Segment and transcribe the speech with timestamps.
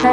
[0.00, 0.12] Laika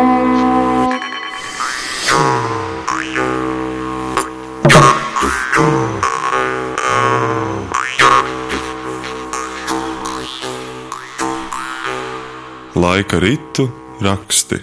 [13.20, 13.70] ritu
[14.04, 14.60] raksti.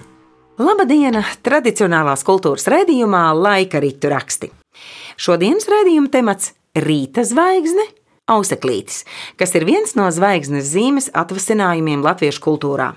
[0.60, 1.16] Labdien!
[1.40, 4.50] Tradicionālās kultūras raidījumā Laika ritu raksti.
[5.16, 7.88] Šodienas raidījuma temats- rīta zvaigzne,
[8.28, 9.06] auseklītis,
[9.40, 12.92] kas ir viens no zvaigznes zīmes atvasinājumiem latviešu kultūrā.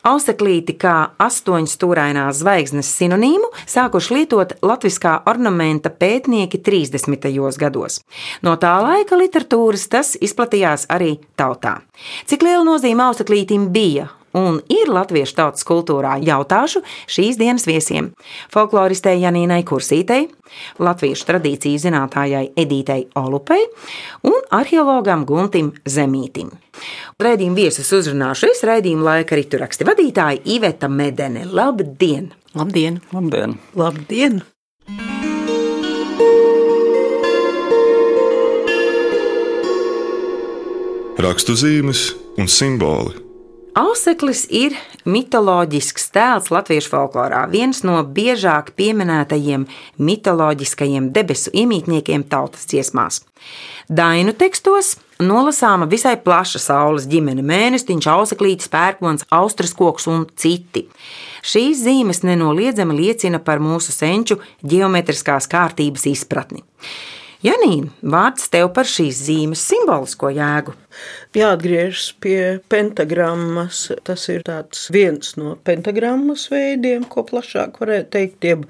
[0.00, 7.28] Auseklīti kā astoņstūrainās zvaigznes sinonīmu sākuši lietot latviskā ornamenta pētnieki 30.
[7.60, 8.00] gados.
[8.40, 11.82] No tā laika literatūras tas izplatījās arī tautā.
[12.24, 18.12] Cik liela nozīme auseklītim bija un ir latviešu tautas kultūrā, jautāšu šīs dienas viesiem-
[18.54, 20.28] folkloristei Janīnai Kursītei,
[20.78, 23.66] latviešu tradīciju zinātājai Edītei Olupei
[24.22, 26.50] un arheologam Guntim Zemītim.
[27.20, 31.44] Raidījuma viesus uzrunāšu es raidījuma laika rituraksti vadītāja Iveta Medene.
[31.44, 32.32] Labdien!
[32.54, 33.00] Labdien!
[33.12, 33.58] Labdien!
[33.74, 34.42] Labdien.
[41.20, 43.29] Rakstu zīmes un simboli.
[43.78, 44.74] Auseklis ir
[45.06, 49.66] mitoloģisks tēls latviešu folklorā, viens no biežāk pieminētajiem
[50.02, 53.20] mitoloģiskajiem debesu iemītniekiem tautas dziesmās.
[53.86, 60.88] Dainu tekstos nolasāma visai plaša saules ģimene, mēnestiņš, auseklītis, pērkons, austras koks un citi.
[61.46, 66.66] Šīs zīmes nenoliedzami liecina par mūsu senču geometriskās kārtības izpratni.
[67.40, 70.74] Janīna, vārds tev par šīs zīmes simbolisko jēgu.
[71.30, 73.84] Jāatgriežas pie pentagrammas.
[74.02, 74.42] Tas ir
[74.90, 78.64] viens no pentagrammas veidiem, ko plašāk varētu teikt, jeb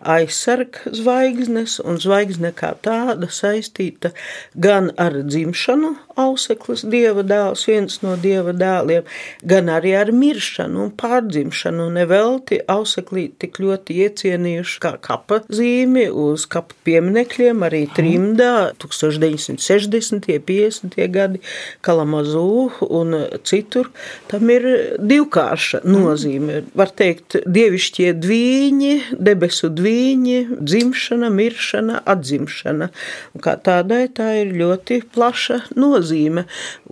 [0.00, 4.14] aizsarg zvaigznes, un zvaigzne kā tāda saistīta
[4.56, 9.04] gan ar dzimšanu, auseklis dieva dēls, viens no dieva dēliem,
[9.44, 11.90] gan arī ar miršanu un pārdzimšanu.
[11.98, 20.32] Nevelti auseklī tik ļoti iecienījuši kā kapa zīmi uz kapa pieminekļiem, arī trimdā 1960.
[20.46, 20.96] 50.
[21.12, 21.40] gadi
[21.84, 23.14] Kalamazū un
[23.46, 23.90] citur,
[24.30, 24.66] tam ir
[25.00, 26.62] divkārša nozīme.
[26.76, 28.92] Var teikt, dievišķie dvīņi,
[29.28, 32.90] debesu dvīņi, dzimšana, miršana, atzimšana.
[33.36, 36.46] Un kā tādai tā ir ļoti plaša nozīme.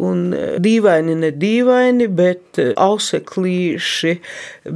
[0.04, 0.26] Un
[0.64, 4.14] dīvaini, ne dīvaini, bet auseklīši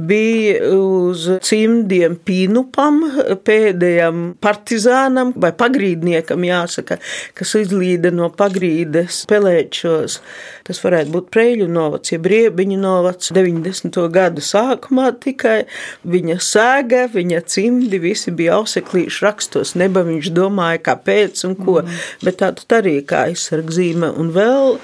[0.09, 3.01] bija uz cimdiem pīnupam,
[3.45, 6.99] pēdējam partizānam vai pagrīdniekam jāsaka,
[7.37, 10.19] kas izlīda no pagrīdes pelēču gados.
[10.67, 13.97] Tas varētu būt Preļu novacs, jeb Riebiņu novacs 90.
[14.13, 15.65] gadu sākumā tikai.
[16.09, 21.99] Viņa sēga, viņa cimdi, visi bija auseklīši rakstos, neba viņš domāja, kāpēc un ko, mm.
[22.25, 24.11] bet tā tad arī kā aizsargzīme.
[24.19, 24.77] Un vēl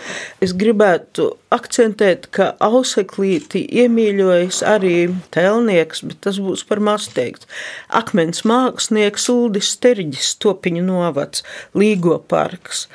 [0.44, 4.96] es gribētu akcentēt, ka auseklīti iemīļojas arī
[5.36, 7.48] telnieks, bet tas būs par maz teikts.
[7.96, 11.46] Akmens mākslinieks Uldis Sterģis, Topiņu novads,
[11.78, 12.86] Līgo parks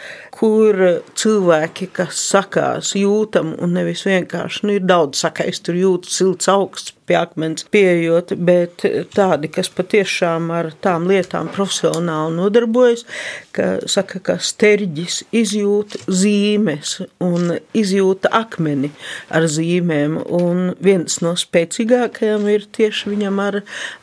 [0.41, 0.79] kur
[1.21, 6.95] cilvēki, kas sakās, jūtam un nevis vienkārši, nu, ir daudz sakais, tur jūtas silts augsts,
[7.11, 8.85] pie akmens pieejot, bet
[9.17, 13.03] tādi, kas patiešām ar tām lietām profesionāli nodarbojas,
[13.57, 18.93] ka saka, ka sterģis izjūt zīmes un izjūta akmeni
[19.35, 23.61] ar zīmēm, un viens no spēcīgākajiem ir tieši viņam ar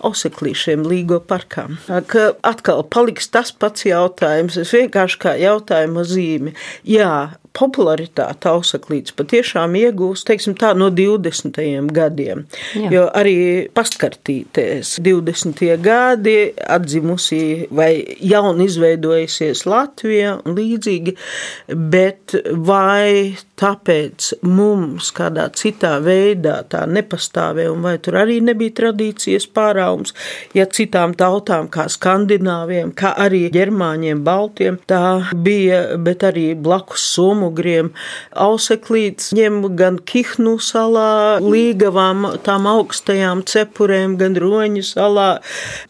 [0.07, 1.67] oseklīšiem Līgo parkā.
[2.11, 6.55] Ka atkal paliks tas pats jautājums, es vienkārši kā jautājuma zīmi.
[6.87, 11.59] Jā, popularitāte ausaklīts patiešām iegūst, teiksim tā, no 20.
[11.95, 12.45] gadiem.
[12.77, 12.91] Jā.
[12.93, 13.37] Jo arī
[13.75, 15.63] pastkartītēs 20.
[15.83, 16.37] gadi
[16.77, 17.91] atzimusi vai
[18.21, 21.15] jaun izveidojusies Latvija un līdzīgi,
[21.67, 29.47] bet vai tāpēc mums kādā citā veidā tā nepastāvēja un vai tur arī nebija tradīcijas
[29.53, 30.13] pārāums,
[30.57, 35.01] ja citām tautām kā skandināviem, kā arī ģermāņiem, baltiem, tā
[35.33, 37.93] bija, bet arī blakus somu mugriem.
[38.35, 45.29] Auseklīts ņem gan Kihnu salā, līgavām, tām augstajām cepurēm, gan Roņu salā.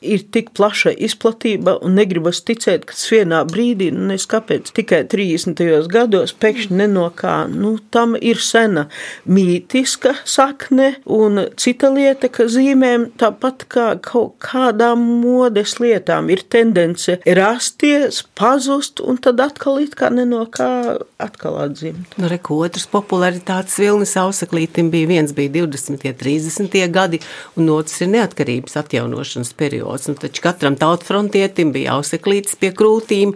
[0.01, 5.87] Ir tik plaša izplatība un negribas ticēt, ka vienā brīdī, nu nes kāpēc, tikai 30.
[5.91, 8.87] gados pēkšņi nenokā, nu tam ir sena
[9.27, 17.19] mītiska sakne un cita lieta, ka zīmēm tāpat kā kaut kādām modes lietām ir tendence
[17.25, 20.69] rasties, pazust un tad atkal it kā nenokā
[21.37, 22.15] atkal atzimt.
[22.17, 26.01] Nu, re, otrs popularitātes vilnis ausaklītim bija viens bija 20.
[26.17, 26.77] 30.
[26.89, 27.19] gadi,
[27.55, 30.07] un otrs ir neatkarības atjaunošanas periods.
[30.09, 33.35] Nu, taču katram tautfrontietim bija ausaklītis pie krūtīm,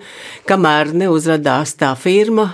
[0.49, 2.49] kamēr neuzradās tā firma,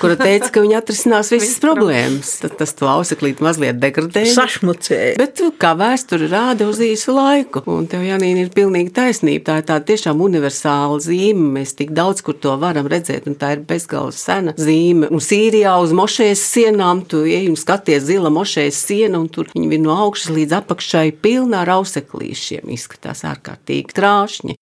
[0.00, 2.34] kura teica, ka viņa atrisinās visas problēmas.
[2.42, 4.34] Tad tas to auseklīti mazliet degradēja.
[4.36, 5.16] Sašmucēja.
[5.20, 9.44] Bet kā vēsture rāda uz īsu laiku, un tev, Janīna, ir pilnīgi taisnība.
[9.48, 11.48] Tā ir tāda tiešām universāla zīme.
[11.58, 15.10] Mēs tik daudz kur to varam redzēt, un tā ir bezgalīgi sena zīme.
[15.14, 19.74] Un Sīrijā uz mošējas sienām tu ej un skaties zila mošējas siena, un tur viņi
[19.74, 22.68] ir no augšas līdz apakšai pilnā ar auseklīšiem.
[22.74, 24.58] Izskatās ārkārtīgi trāšņi.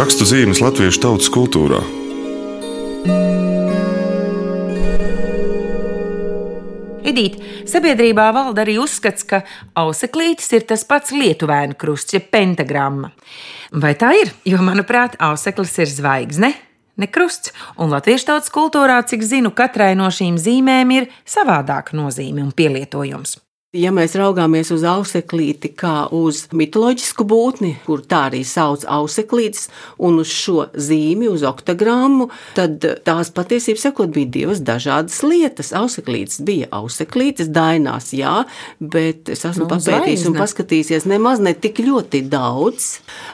[0.00, 1.76] Rakstu zīmes latviešu tautas kultūrā.
[7.04, 7.36] Edīt,
[7.68, 9.42] sabiedrībā valda arī uzskats, ka
[9.76, 13.12] auseklītis ir tas pats lietuvēnu krusts, jeb pentagramma.
[13.76, 14.32] Vai tā ir?
[14.48, 16.54] Jo, manuprāt, auseklis ir zvaigzne,
[16.96, 22.40] ne krusts, un latviešu tautas kultūrā, cik zinu, katrai no šīm zīmēm ir savādāka nozīme
[22.40, 23.36] un pielietojums.
[23.70, 29.68] Ja mēs raugāmies uz auseklīti kā uz mitoloģisku būtni, kur tā arī sauc auseklītis,
[30.02, 32.26] un uz šo zīmi, uz oktogrammu,
[32.56, 35.70] tad tās patiesībā sakot, bija divas dažādas lietas.
[35.78, 38.40] Auseklītis bija auseklītis, dainās, jā,
[38.82, 42.88] bet es esmu nu, papētījis un paskatījies nemaz ne tik ļoti daudz.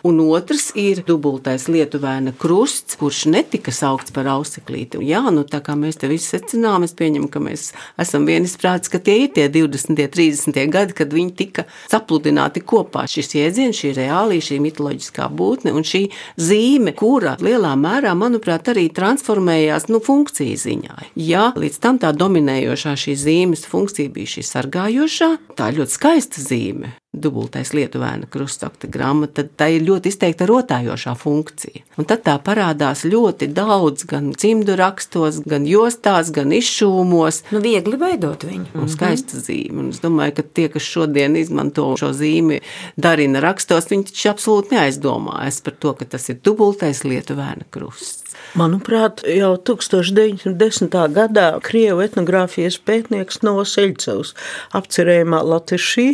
[0.04, 5.00] Un otrs ir dubultais lietuvēna krusts, kurš netika saukts par auseklīti.
[5.00, 7.70] Jā, nu tā kā mēs te visi secinām, es pieņemu, ka mēs
[8.04, 10.25] esam vienisprāts, ka tie ir tie 20, 30.
[10.26, 10.60] 30.
[10.72, 13.06] gadi, kad viņi tika sapludināti kopā.
[13.10, 16.06] Šis jēdziens, šī reālī, šī mitoloģiskā būtne un šī
[16.40, 21.00] zīme, kura lielā mērā, manuprāt, arī transformējās nu, funkciju ziņā.
[21.20, 26.94] Ja līdz tam tā dominējošā šī zīmes funkcija bija šī sargājošā, tā ļoti skaista zīme
[27.22, 31.84] dubultais lietuvēna krustakta gramma, tad tā ir ļoti izteikta rotājošā funkcija.
[31.96, 37.42] Un tad tā parādās ļoti daudz gan cimdu rakstos, gan jostās, gan izšūmos.
[37.54, 38.74] Nu, viegli veidot viņu.
[38.76, 39.80] Un skaista zīme.
[39.84, 42.60] Un es domāju, ka tie, kas šodien izmanto šo zīmi
[43.00, 48.25] darina rakstos, viņi taču absolūti neaizdomājas par to, ka tas ir dubultais lietuvēna krusts.
[48.54, 50.94] Manuprāt, jau 1910.
[51.16, 54.32] gadā Krievu etnogrāfijas pētnieks Novoseļcevs
[54.78, 56.06] apcerējumā Latvišī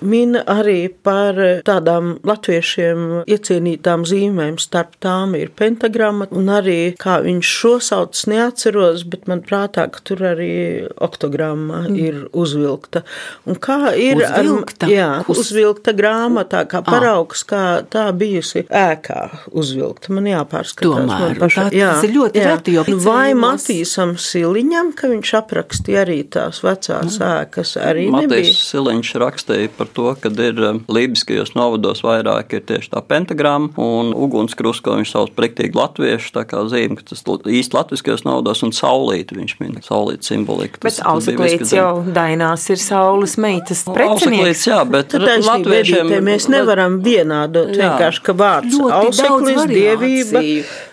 [0.00, 4.58] min arī par tādām latviešiem iecienītām zīmēm.
[4.62, 10.02] Starp tām ir pentagramma, un arī, kā viņš šo sauc, neatceros, bet man prātā, ka
[10.06, 10.52] tur arī
[11.00, 11.98] oktogramma mm.
[12.00, 13.04] ir uzvilkta.
[13.50, 14.88] Un kā ir uzvilkta?
[14.88, 19.20] Ar, jā, uzvilkta grāmatā, kā paraugs, kā tā bijusi ēkā
[19.50, 20.14] uzvilkta.
[20.16, 21.00] Man jāpārskatās.
[21.00, 22.52] Tomēr, man paša, jā, tas ir ļoti jā.
[22.52, 22.76] reti.
[23.04, 28.60] Vai Matīsam Siliņam, ka viņš aprakstīja arī tās vecās ēkas, arī Matīs?
[28.68, 34.12] Siliņš rakstīja par to, ka ir um, lībiskajos novados vairāk ir tieši tā pentagramma un
[34.16, 38.74] ugunskrusts, ko viņš sauc priktīgi latviešu, tā kā zīme, ka tas īsti latviskajos novados un
[38.76, 40.82] saulīti viņš min, saulīti simbolika.
[40.84, 44.66] Bet auseklīts jau dainās ir saules meitas precinieks.
[44.68, 50.44] jā, bet latviešiem mēs nevaram vienādot vienkārši, ka vārds auseklis, dievība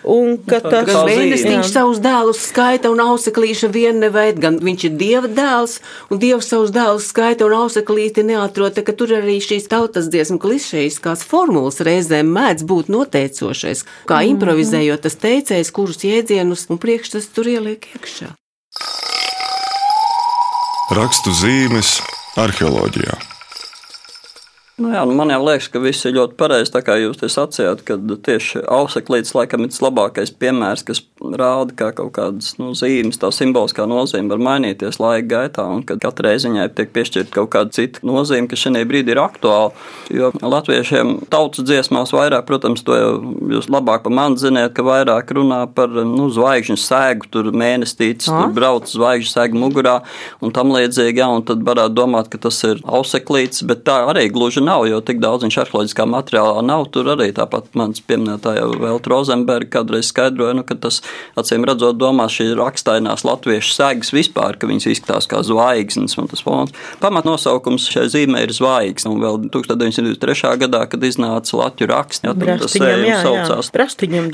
[0.08, 4.96] un ka tas gan mēnesīņš savus dēlus skaita un auseklīša vien neveid, gan viņš ir
[5.00, 5.78] dieva dēls
[6.08, 11.24] un dievs savus dēlus skaita un auseklīti neatrota, ka tur arī šīs tautas dziesmu klišejiskās
[11.28, 14.34] formulas reizēm mēdz būt noteicošais, kā mhm.
[14.34, 18.32] improvizējot tas teicējs, kurus jēdzienus un priekšstats tur ieliek iekšā.
[20.98, 21.98] Rakstu zīmes
[22.40, 23.37] arheoloģijā.
[24.78, 26.70] Nu jā, nu man jau liekas, ka viss ir ļoti pareizi.
[26.70, 31.74] Tā kā jūs te sacījāt, ka tieši auseklītis laikam ir tas labākais piemērs, kas rāda,
[31.74, 36.36] kā kaut kādas nu, zīmes, tā simboliskā nozīme var mainīties laika gaitā, un ka katrai
[36.38, 39.72] ziņai tiek piešķirta kaut kāda cita nozīme, kas šajā brīdī ir aktuāla.
[40.14, 42.94] Jo latviešiem tautas dziesmās vairāk, protams, to
[43.50, 48.54] jūs labāk par mani ziniet, ka vairāk runā par nu, zvaigžņu sēgu, tur mēnestītis, tur
[48.54, 49.98] brauc zvaigžņu sēgu mugurā
[50.38, 54.28] un tam līdzīgi, jā, un tad varētu domāt, ka tas ir auseklītis, bet tā arī
[54.30, 56.86] gluži nav, jo tik daudz viņš arheoloģiskā materiālā nav.
[56.94, 61.00] Tur arī tāpat mans pieminētāja Velta Rozenberga kādreiz skaidroja, nu, ka tas
[61.38, 66.42] acīm redzot domā šī rakstainās latviešu sēgas vispār, ka viņas izskatās kā zvaigznes un tas
[66.44, 66.74] fons.
[67.02, 70.54] Pamatnosaukums šai zīmē ir zvaigznes, un vēl 1923.
[70.64, 73.70] gadā, kad iznāca Latviju raksts, ja, tas sējums saucās.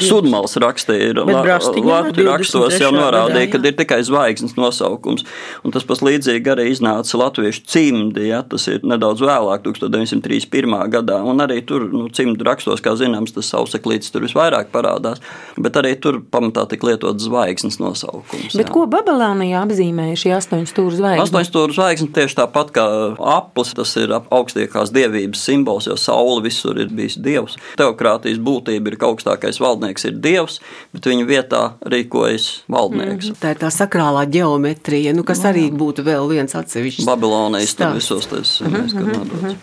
[0.09, 5.27] Sudmals rakstīja, Latviju rakstos jau norādīja, ka ir tikai zvaigznes nosaukums,
[5.65, 10.24] un tas pats līdzīgi arī iznāca latviešu cimdi, ja, tas ir nedaudz vēlāk, 1900.
[10.25, 10.91] 1931.
[10.93, 11.21] gadā.
[11.25, 15.23] Un arī tur, nu, cimdu rakstos, kā zināms, tas sauseklītis tur visvairāk parādās.
[15.61, 18.55] Bet arī tur pamatā tika lietots zvaigznes nosaukums.
[18.55, 18.73] Bet jā.
[18.73, 21.25] ko Babilānijā apzīmēja šī astoņu stūra zvaigzne?
[21.27, 22.87] Astoņu stūra zvaigzne tieši tāpat kā
[23.35, 27.59] aplis, tas ir augstākās dievības simbols, jo saule visur ir bijis dievs.
[27.81, 30.61] Teokrātijas būtība ir, ka augstākais valdnieks ir dievs,
[30.95, 33.31] bet viņa vietā rīkojas valdnieks.
[33.31, 33.41] Mm -hmm.
[33.43, 37.07] Tā ir tā sakrālā geometrija, nu, kas arī būtu vēl viens atsevišķs.
[37.09, 39.57] Babilonijas tur visos tas, mm -hmm.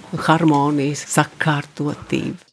[0.51, 2.43] Harmonijas, sakārtotība.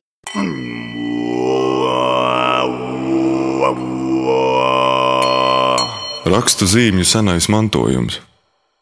[6.28, 8.20] Rakstu zīmju senais mantojums.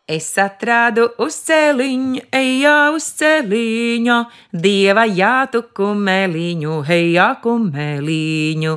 [0.06, 4.18] Es atradu uz celiņa, ejā uz celiņa,
[4.54, 8.74] dieva jātu kumeliņu, hejā kumeliņu.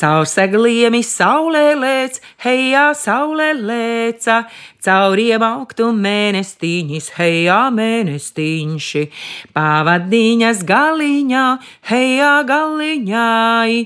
[0.00, 4.38] Caur segliem saulē lēc, hejā saulē lēca,
[4.80, 9.04] cauriem augtu mēnestiņas, hejā mēnestiņši.
[9.52, 11.44] Pavadiņas galiņā,
[11.92, 13.76] hejā galiņai,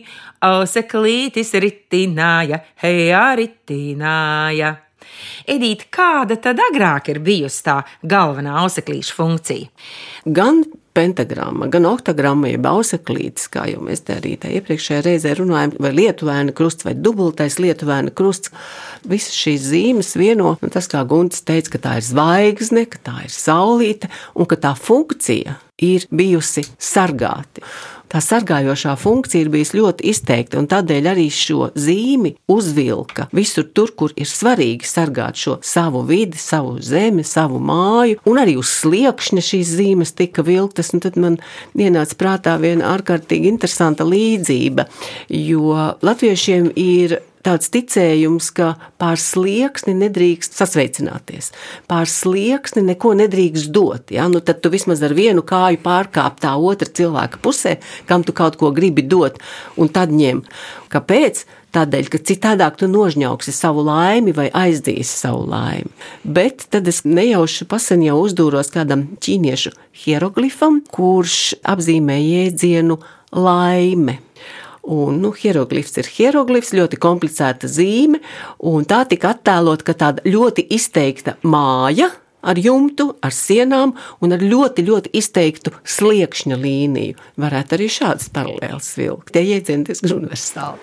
[0.46, 4.76] auseklītis ritināja, hejā ritināja.
[5.50, 9.68] Edīte, kāda tad agrāk ir bijusi tā galvenā auseklīša funkcija?
[10.24, 15.74] Gan pentagramma, gan oktagramma, jeb auseklītis, kā jau mēs te arī tajā iepriekšējā reizē runājām,
[15.82, 18.52] vai lietuvēna krusts vai dubultais lietuvēna krusts.
[19.10, 23.16] Visas šīs zīmes vieno, un tas, kā Gunts teica, ka tā ir zvaigzne, ka tā
[23.26, 27.64] ir saulīte, un ka tā funkcija ir bijusi sargāti
[28.14, 33.90] tā sargājošā funkcija ir bijusi ļoti izteikta, un tādēļ arī šo zīmi uzvilka visur tur,
[33.98, 39.44] kur ir svarīgi sargāt šo savu vidi, savu zemi, savu māju, un arī uz sliekšņa
[39.50, 41.40] šīs zīmes tika vilktas, un tad man
[41.74, 44.86] ienāca prātā viena ārkārtīgi interesanta līdzība,
[45.34, 51.52] jo latviešiem ir tāds ticējums, ka pār slieksni nedrīkst sasveicināties,
[51.90, 54.14] pār slieksni neko nedrīkst dot.
[54.14, 54.28] Ja?
[54.32, 58.58] Nu, tad tu vismaz ar vienu kāju pārkāp tā otra cilvēka pusē, kam tu kaut
[58.60, 59.40] ko gribi dot,
[59.76, 60.44] un tad ņem.
[60.92, 61.44] Kāpēc?
[61.74, 65.90] Tādēļ, ka citādāk tu nožņauksi savu laimi vai aizdīsi savu laimi.
[66.22, 69.72] Bet tad es nejauši pasen jau uzdūros kādam ķīniešu
[70.04, 73.00] hieroglifam, kurš apzīmē jēdzienu
[73.34, 74.20] laime.
[74.84, 78.20] Un, nu, hieroglifs ir hieroglifs, ļoti komplicēta zīme,
[78.68, 82.10] un tā tika attēlot, ka tāda ļoti izteikta māja
[82.44, 87.18] ar jumtu, ar sienām un ar ļoti, ļoti izteiktu sliekšņa līniju.
[87.40, 89.32] Varētu arī šādas paralēlas vilkt.
[89.34, 90.80] Tie jēdzieni diezgan universāli.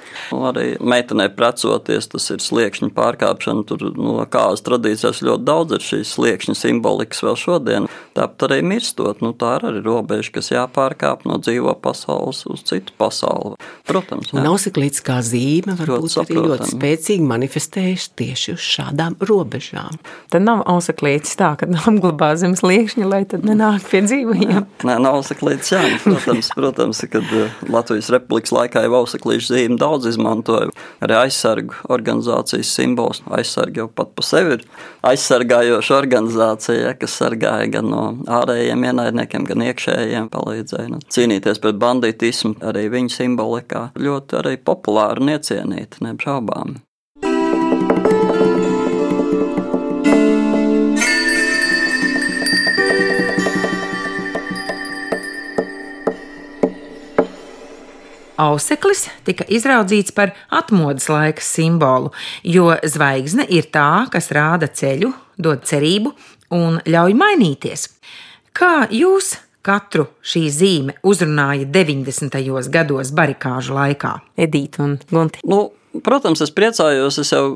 [0.51, 3.65] Arī meitenei precoties, tas ir sliekšņa pārkāpšana.
[3.69, 7.89] Tur no nu, kādas tradīcijas ļoti daudz ir šīs sliekšņa simbolikas vēl šodien.
[8.17, 12.95] Tāpat arī mirstot, nu, tā ir arī robeža, kas jāpārkāp no dzīvo pasaules uz citu
[12.99, 13.55] pasauli.
[13.87, 14.43] Protams, jā.
[14.43, 19.99] Nav siklīts kā zīme, varbūt ļoti arī ļoti spēcīgi manifestējuši tieši uz šādām robežām.
[20.31, 24.67] Tad nav auseklītis tā, ka apglabā zem sliekšņa, lai tad nenāk pie dzīvajiem.
[24.87, 25.81] Nē, nav auseklītis, jā.
[26.03, 30.71] Protams, protams, kad eh, Latvijas republikas laikā jau auseklīšu zīme daudz izmantoja.
[31.03, 33.23] Arī aizsargu organizācijas simbols.
[33.31, 34.65] Aizsargi jau pat pa sevi ir
[35.07, 38.03] aizsargājoša organizācija, kas sargāja gan no
[38.41, 42.57] ārējiem ienaidniekiem, gan iekšējiem palīdzēja nu, cīnīties pret banditismu.
[42.71, 46.79] Arī viņa simbolikā ļoti arī populāri un iecienīta, neapšaubām.
[58.39, 62.11] Auseklis tika izraudzīts par atmodas laika simbolu,
[62.43, 65.11] jo zvaigzne ir tā, kas rāda ceļu,
[65.41, 66.13] dod cerību
[66.55, 67.87] un ļauj mainīties.
[68.55, 69.35] Kā jūs
[69.65, 72.39] katru šī zīme uzrunāja 90.
[72.73, 74.15] gados barikāžu laikā?
[74.37, 75.43] Edīte un Gunti.
[75.47, 75.69] Nu,
[75.99, 77.17] Protams, es priecājos.
[77.19, 77.49] Es jau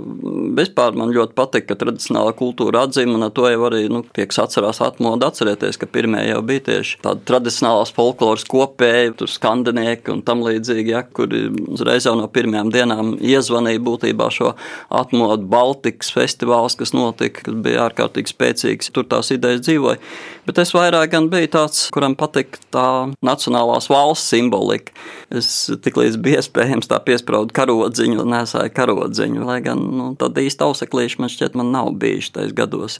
[0.58, 4.82] vispār man ļoti patīk, ka tradicionālā kultūra atzīmē, un to jau arī nu, tiek atcerās
[4.84, 5.30] atmodu.
[5.30, 10.94] Atcerieties, ka pirmie jau bija tieši tādi tradicionālās folkloras kopēji, tur skandinieki un tam līdzīgi,
[10.96, 14.54] ja, kuri uzreiz jau no pirmajām dienām iezvanīja būtībā šo
[14.94, 18.94] atmodu Baltikas festivāls, kas notika, kas bija ārkārtīgi spēcīgs.
[18.96, 20.02] Tur tās idejas dzīvoja.
[20.46, 22.86] Bet es vairāk gan biju tāds, kuram patīk tā
[23.26, 24.94] nacionālās valsts simbolika.
[25.34, 25.48] Es
[25.82, 31.32] tiklīdz bija iespējams tā piesprādu karodziņu nesāju karodziņu, lai gan nu, tāda īsta auseklīša man
[31.34, 32.98] šķiet, man nav bijuši tajos gados.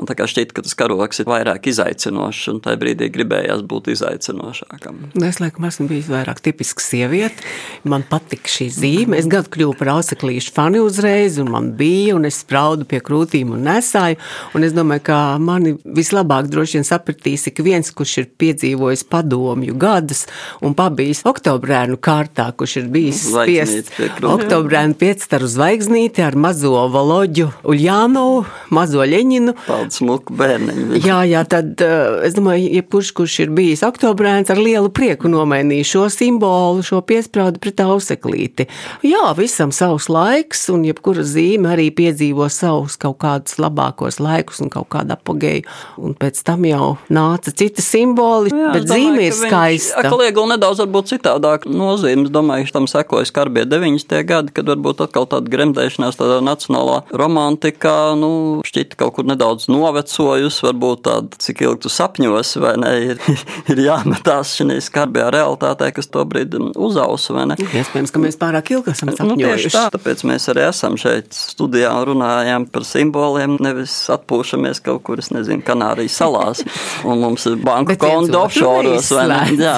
[0.00, 3.92] Un tā kā šķiet, ka tas karoks ir vairāk izaicinošs, un tajā brīdī gribējās būt
[3.94, 4.98] izaicinošākam.
[5.14, 7.46] Nu, es laikam esmu bijis vairāk tipisks sieviete.
[7.88, 9.18] Man patika šī zīme.
[9.18, 13.54] Es gadu kļuvu par auseklīšu fani uzreiz, un man bija, un es spraudu pie krūtīm
[13.54, 14.18] un nesāju.
[14.58, 19.76] Un es domāju, ka mani vislabāk droši vien sapratīs ik viens, kurš ir piedzīvojis padomju
[19.78, 20.24] gadus
[20.64, 23.92] un pabijis oktobrēnu kārtā, kurš ir bijis spiests
[24.24, 29.54] oktobra brēnu piecstaru zvaigznīti ar mazo Valoģu Uljānovu, mazo Ļeņinu.
[29.66, 31.00] Paldies, muku bērniņu.
[31.02, 35.88] Jā, jā, tad eh, es domāju, jebkurš, kurš ir bijis oktobrēns, ar lielu prieku nomainīja
[35.88, 38.68] šo simbolu, šo piesprādu pret auseklīti.
[39.02, 44.70] Jā, visam savs laiks, un jebkura zīme arī piedzīvo savus kaut kādus labākos laikus un
[44.70, 45.66] kaut kādu apogēju.
[46.06, 46.77] Un pēc tam jau
[47.12, 50.04] nāca citi simboli, jā, bet domāju, zīme ir skaista.
[50.08, 54.14] Kliegula nedaudz varbūt citādāk nozīmes, domāju, tam sekoja skarbie 90.
[54.28, 58.30] gadi, kad varbūt atkal tāda gremdēšanās tādā nacionālā romantika nu,
[58.66, 63.22] šķita kaut kur nedaudz novecojusi, varbūt tāda, cik ilgi tu sapņos, vai ne, ir,
[63.72, 67.58] ir jāmetās šī skarbajā realitātē, kas to brīdi uzausa, vai ne?
[67.58, 69.68] Iespējams, ka mēs pārāk ilgi esam sapņojuši.
[69.70, 75.04] Nu, tā, tāpēc mēs arī esam šeit studijā un runājam par simboliem, nevis atpūšamies kaut
[75.06, 76.62] kur, es nezinu, Kanārijas salās,
[77.04, 79.40] un mums ir banku konta offshore'os, vai ne?
[79.62, 79.76] Jā.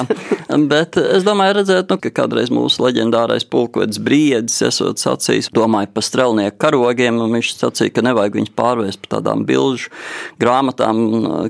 [0.51, 6.03] Bet es domāju, redzēt, nu, ka kādreiz mūsu leģendārais pulkvedis Briedis esot sacījis, domāju par
[6.03, 9.91] strelnieku karogiem, un viņš sacīja, ka nevajag viņus pārvērst par tādām bilžu
[10.41, 10.99] grāmatām,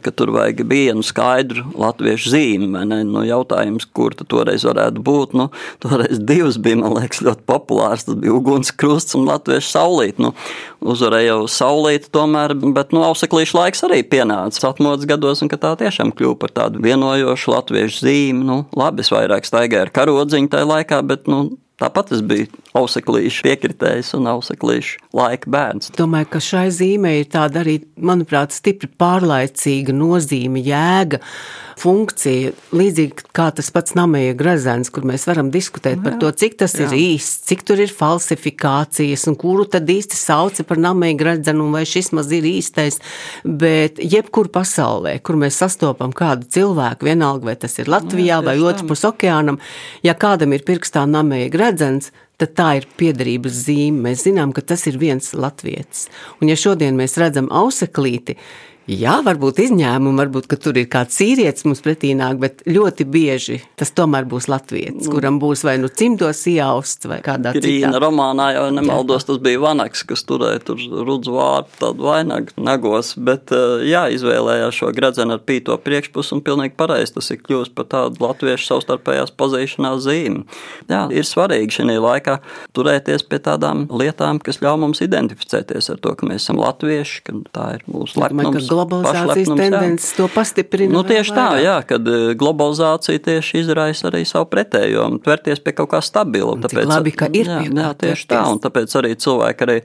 [0.05, 2.70] ka tur vajag vienu skaidru latviešu zīmi?
[3.10, 5.50] Nu, jautājums, kur toreiz varētu būt, nu,
[5.81, 10.36] toreiz divas bija, man liekas, ļoti populārs, tas bija ugunskrusts un latviešu saulīt, nu,
[10.81, 16.13] uzvarēja jau saulīt tomēr, bet, nu, auseklīšu laiks arī pienāca atmodas gados, un tā tiešām
[16.17, 21.01] kļuva par tādu vienojošu latviešu zīmi, nu, labi, es vairāk staigāju ar karodziņu tajā laikā,
[21.07, 22.45] bet, nu, Tāpat es biju
[22.77, 25.91] auseklīšu piekritējis un auseklīšu laika bērns.
[25.97, 31.21] Domāju, ka šai zīmē ir tāda arī, manuprāt, stipri pārlaicīga nozīme, jēga
[31.81, 36.57] funkcija, līdzīgi kā tas pats namēja grezens, kur mēs varam diskutēt jā, par to, cik
[36.61, 36.85] tas jā.
[36.85, 41.75] ir īsts, cik tur ir falsifikācijas un kuru tad īsti sauca par namēja grezenu un
[41.75, 43.00] vai šis maz ir īstais,
[43.43, 48.57] bet jebkur pasaulē, kur mēs sastopam kādu cilvēku, vienalga vai tas ir Latvijā jā, vai
[48.61, 49.57] otrs pus okeānam,
[50.05, 52.11] ja kādam ir pirkstā namēja gredzens,
[52.41, 54.09] tad tā ir piederības zīme.
[54.09, 56.09] Mēs zinām, ka tas ir viens latvietis.
[56.41, 58.37] Un ja šodien mēs redzam auseklīti,
[58.89, 63.91] Jā, varbūt izņēmumi, varbūt tur ir kāds sīrietis mums pretī nāk, bet ļoti bieži tas
[63.93, 65.11] tomēr būs latvietis, mm.
[65.13, 68.01] kuram būs vai nu cimdos iausts vai kādā Grīna citā.
[68.01, 73.53] romānā jau nemaldos, tas bija Vanaks, kas turēja tur rudzu vārpu tādu vainagu nagos, bet
[73.53, 77.85] eh, jā, izvēlējās šo gredzenu ar pīto priekšpusu un pilnīgi pareizi tas ir kļūst par
[77.93, 80.43] tādu latviešu savstarpējās pazīšanās zīmi.
[80.89, 82.39] Jā, ir svarīgi šajā laikā
[82.73, 87.38] turēties pie tādām lietām, kas ļauj mums identificēties ar to, ka mēs esam latvieši, ka
[87.53, 90.93] tā ir mūsu lepnums globalizācijas tendences to pastiprina.
[90.95, 95.91] Nu, tieši tā, jā, kad e, globalizācija tieši izraisa arī savu pretējo, tvērties pie kaut
[95.93, 96.57] kā stabila.
[96.63, 99.77] Tāpēc, labi, ka ir jā, jā, tieši tā, un tāpēc arī cilvēki arī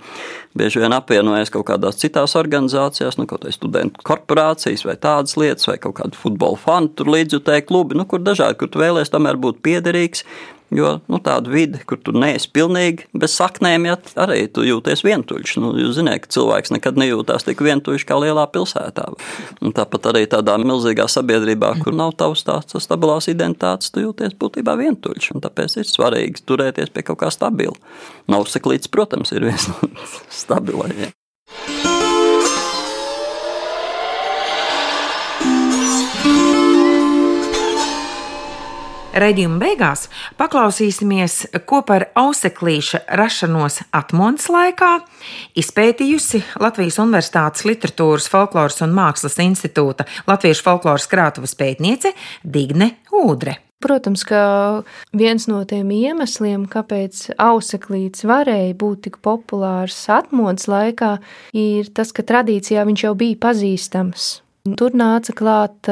[0.56, 5.68] bieži vien apvienojas kaut kādās citās organizācijās, nu, kaut vai studentu korporācijas vai tādas lietas,
[5.70, 9.38] vai kaut kādu futbola fanu tur līdzjutēju klubi, nu, kur dažādi, kur tu vēlēs tomēr
[9.40, 10.24] būt piederīgs,
[10.74, 15.52] Jo nu, tāda vide, kur tu neesi pilnīgi bez saknēm, ja arī tu jūties vientuļš.
[15.62, 19.06] Nu, jūs zināt, ka cilvēks nekad nejūtās tik vientuļš kā lielā pilsētā.
[19.62, 24.74] Un tāpat arī tādā milzīgā sabiedrībā, kur nav tavs tāds stabilās identitātes, tu jūties būtībā
[24.80, 25.36] vientuļš.
[25.46, 27.76] Tāpēc ir svarīgi turēties pie kaut kā stabila.
[28.32, 29.92] Nav seklīts, protams, ir viens no
[30.42, 31.14] stabilajiem.
[39.16, 44.90] Raidījuma beigās paklausīsimies, ko par auseklīša rašanos atmodas laikā
[45.56, 52.12] izpētījusi Latvijas Universitātes Literatūras, Folkloras un Mākslas institūta Latviešu folkloras krātuves pētniece
[52.44, 53.54] Digne Ūdre.
[53.80, 54.40] Protams, ka
[55.16, 61.14] viens no tiem iemesliem, kāpēc auseklīts varēja būt tik populārs atmodas laikā,
[61.56, 64.28] ir tas, ka tradīcijā viņš jau bija pazīstams.
[64.76, 65.88] Tur nāca klāt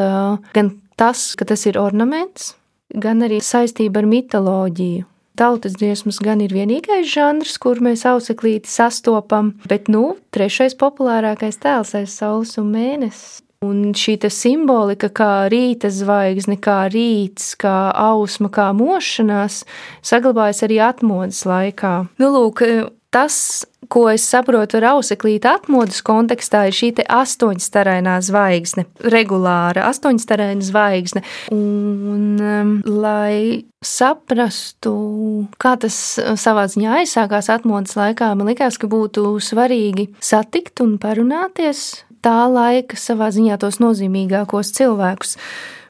[0.56, 2.52] gan tas, ka tas ir ornaments,
[2.94, 5.04] gan arī saistība ar mitoloģiju.
[5.34, 11.90] Tautas dziesmas gan ir vienīgais žanrs, kur mēs auseklīti sastopam, bet, nu, trešais populārākais tēls
[11.98, 13.40] aiz saules un mēnesis.
[13.64, 19.62] Un šī simbolika, kā rīta zvaigzne, kā rīts, kā ausma, kā mošanās,
[20.04, 21.94] saglabājas arī atmodas laikā.
[22.20, 22.62] Nu, lūk,
[23.14, 31.24] tas ko es saprotu ar auseklīta atmodas kontekstā, ir šī astoņstarainā zvaigzne, regulāra astoņstaraina zvaigzne.
[31.54, 34.94] Un, um, lai saprastu,
[35.60, 35.96] kā tas
[36.40, 42.98] savā ziņā aizsākās atmodas laikā, man liekas, ka būtu svarīgi satikt un parunāties tā laika
[42.98, 45.38] savā ziņā tos nozīmīgākos cilvēkus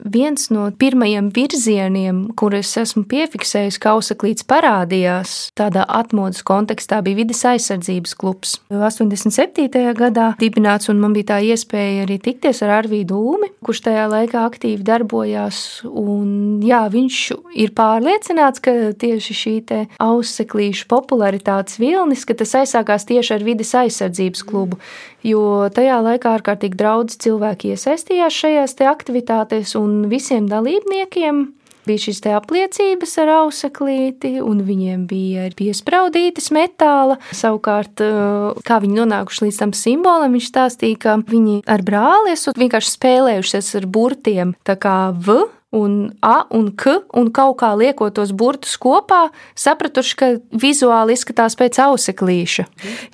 [0.05, 7.45] viens no pirmajiem virzieniem, kurus esmu piefiksējis, ka auseklīts parādījās tādā atmodas kontekstā, bija vidas
[7.49, 8.57] aizsardzības klubs.
[8.71, 9.69] 87.
[9.97, 14.45] gadā dibināts, un man bija tā iespēja arī tikties ar Arvīdu Ulmi, kurš tajā laikā
[14.45, 15.59] aktīvi darbojās.
[15.89, 17.21] Un, jā, viņš
[17.65, 19.55] ir pārliecināts, ka tieši šī
[20.03, 24.79] auseklīšu popularitātes vilnis, ka tas aizsākās tieši ar vidas aizsardzības klubu,
[25.25, 31.45] jo tajā laikā ārkārtīgi daudz cilvēki iesaistījās šajās aktivitātēs, un visiem dalībniekiem
[31.85, 37.19] bija šīs apliecības ar auseklīti, un viņiem bija piespraudītas metāla.
[37.33, 42.57] Savukārt, eh, kā viņi nonākuši līdz tam simbolam, viņš stāstīja, ka viņi ar brāli esat
[42.57, 48.15] vienkārši spēlējušies ar burtiem, tā kā V un A un K, un kaut kā liekot
[48.17, 52.67] tos burtus kopā, sapratuši, ka vizuāli izskatās pēc auseklīša.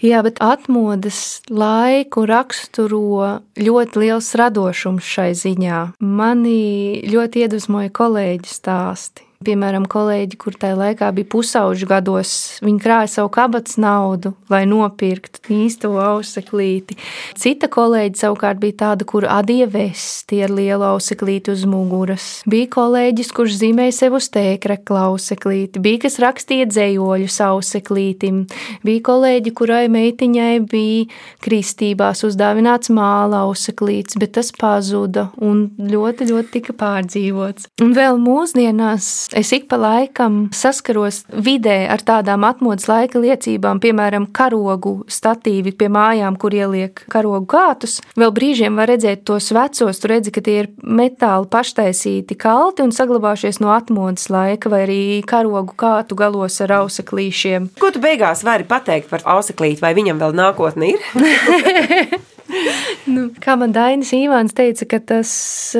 [0.05, 5.81] Jā, bet atmodas laiku raksturo ļoti liels radošums šai ziņā.
[6.05, 9.30] Mani ļoti iedvesmoja kolēģi stāsti.
[9.41, 15.55] Piemēram, kolēģi, kur tajā laikā bija pusauģu gados, viņi krāja savu kabatas naudu, lai nopirktu
[15.57, 16.99] īsto auseklīti.
[17.41, 22.27] Cita kolēģi savukārt bija tāda, kur adīja vesti ar lielu auseklīti uz muguras.
[22.53, 28.45] Bija kolēģis, kurš zīmēja sev uz tēkrekla auseklīti, bija kas rakstīja dzējoļus auseklītim,
[28.85, 31.09] bija kolēģi, kurai meitiņai bija
[31.41, 37.73] kristībās uzdāvināts māla auseklīts, bet tas pazuda un ļoti, ļoti tika pārdzīvots.
[37.81, 44.29] Un vēl mūsdienās es ik pa laikam saskaros vidē ar tādām atmodas laika liecībām, piemēram,
[44.35, 47.99] karogu statīvi pie mājām, kur ieliek karogu kātus.
[48.19, 52.95] Vēl brīžiem var redzēt tos vecos, tu redzi, ka tie ir metāli paštaisīti kalti un
[52.95, 57.71] saglabājušies no atmodas laika, vai arī karogu kātu galos ar auseklīšiem.
[57.81, 61.09] Ko tu beigās vari pateikt par auseklīti, vai viņam vēl nākotne ir?
[63.15, 65.31] nu, kā man Dainis Īvāns teica, ka tas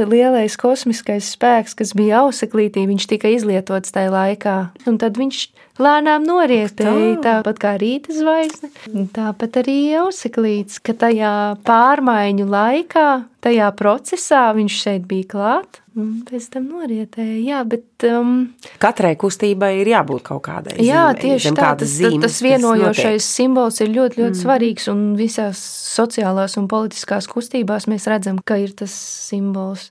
[0.09, 4.57] lielais kosmiskais spēks, kas bija auseklītī, viņš tika izlietots tajā laikā.
[4.91, 5.43] Un tad viņš
[5.81, 7.37] lēnām norietēja, tā.
[7.41, 8.73] tāpat kā rīta zvaigzne,
[9.17, 11.35] tāpat arī auseklīts, ka tajā
[11.67, 13.09] pārmaiņu laikā,
[13.45, 15.80] tajā procesā viņš šeit bija klāt.
[15.99, 17.39] Un pēc tam norietēja.
[17.43, 17.87] Jā, bet.
[18.07, 20.77] Um, Katrai kustībai ir jābūt kaut kādai.
[20.79, 21.71] Jā, zīmei, tieši tā.
[21.81, 24.41] Tas, zīmes, tas vienojošais simbols ir ļoti, ļoti mm.
[24.45, 24.87] svarīgs.
[24.93, 28.95] Un visās sociālās un politiskās kustībās mēs redzam, ka ir tas
[29.31, 29.91] simbols.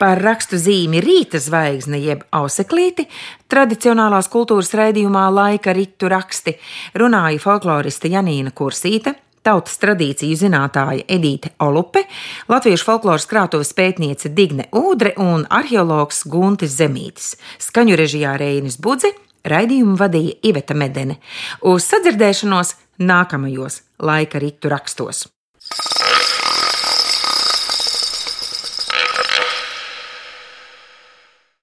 [0.00, 3.04] Par rakstu zīmi rīta zvaigzne, jeb auseklīti,
[3.52, 6.54] tradicionālās kultūras raidījumā laika ritu raksti
[6.96, 9.12] runāja folkloriste Janīna Kursīte,
[9.44, 12.06] tautas tradīciju zinātāja Edīte Olupe,
[12.48, 17.34] latviešu folkloras krātuves pētniece Digne Ūdre un arheologs Guntis Zemītis.
[17.60, 19.12] Skaņu režijā Reinis Budze,
[19.44, 21.18] raidījumu vadīja Iveta Medene.
[21.60, 22.72] Uz sadzirdēšanos
[23.04, 25.26] nākamajos laika ritu rakstos.